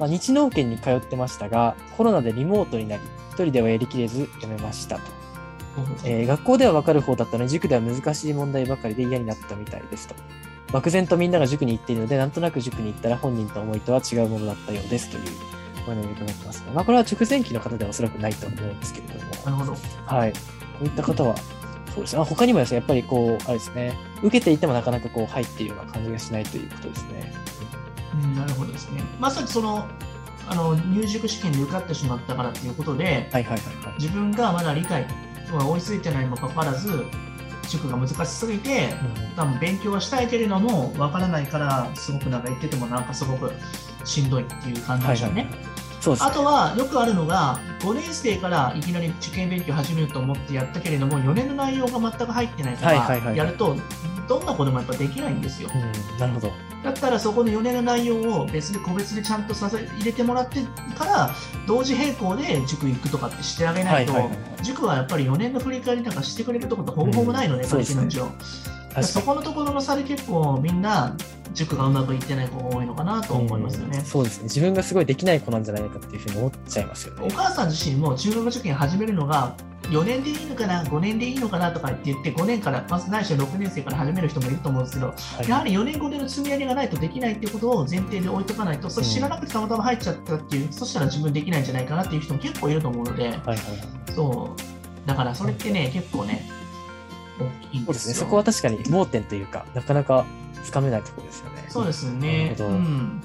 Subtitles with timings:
[0.00, 5.02] まあ、日農研に通ってましたが、コロナでリモートになり、一人ではやりきれず辞めましたと。
[6.04, 10.14] えー学校では分かる方だったのに、塾では難しい問題ばかりで嫌になったみたいですと。
[10.72, 15.22] 漠然とみんなが塾に行っているので、なんとなく塾に行ったら本人と思いとは違うものだったようですという
[15.86, 16.70] お話を伺ってますね。
[16.74, 19.30] まあ、これは直前期の方ではおそらくないと思うんですけれども。
[19.44, 19.76] なるほど。
[20.06, 20.32] はい。
[20.32, 20.38] こ
[20.80, 21.36] ういった方は、
[21.94, 22.22] そうですね。
[22.22, 27.32] あ他にもですね、やっぱりこう、あれですね、受けていてもなかなかこう入っているような感じがしないということですね。
[28.14, 29.02] うん、なるほどですね。
[29.18, 29.86] まさにその、
[30.48, 33.94] あの入塾試験で受かってしまったからということで、はいはいはいはい。
[33.98, 35.06] 自分がまだ理解
[35.52, 37.04] は追いついてないにもかかわらず、
[37.68, 38.94] 塾が難しすぎて、
[39.36, 43.52] 多分勉強はしたいけれども、わからないから、すごくなんか言ってても、なんかすごく
[44.04, 45.48] しんどいっていう感じでしょうね。
[46.00, 46.30] そうですね。
[46.30, 53.76] あとはよくあるのが、5年生からいきなり受験勉強始めると思ってやったけれども、4年の内容が全く入ってないから、やると、
[54.28, 55.68] どんな子でもやっぱできないんですよ。
[55.74, 56.52] うん、なるほど。
[56.84, 60.62] だったらそこの4年の内容を別で個別でちゃんとさせ入れてもらって
[60.96, 61.30] から
[61.66, 64.14] 同時並行で塾行くとかってしてあげないと、
[64.62, 69.06] 塾はやっぱり4年の振り返りなんかしてくれるところってほぼほぼないので、うんカリキュラム上確かに。
[69.06, 71.16] そこのところの差で結構みんな
[71.52, 74.04] 塾がうまくいってない子が多いのかなと思いますよねうん。
[74.04, 74.44] そうですね。
[74.44, 77.26] 自分がすごいできない子なんじゃないかっていうふうに思っちゃいますよね。
[77.26, 79.54] お母さん自身も中学受験始めるのが
[79.88, 93.58] 4年でいいのかな、5年でいいのかなとかって言って、5年から、まずないしは6年生から始める人もいると思うんですけど、はいやはり4年、5年の積み上げがないとできないっていうことを前提で置いとかないと、それ知らなくてたまたま入っちゃったっていう、そしたら自分できないんじゃないかなっていう人も結構いると思うので、はいはいはい。
[94.14, 96.48] そう、だからそれってね、結構ね、
[97.40, 98.14] 大きいんでそうですね。
[98.14, 98.26] すよ。
[98.26, 100.24] そこは確かに盲点というか、なかなか
[100.64, 101.64] つかめないところですよね。
[101.68, 102.64] そうですなるねほ。
[102.64, 103.22] どうん。